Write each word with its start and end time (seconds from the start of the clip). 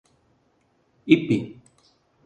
Ipê 1.13 1.37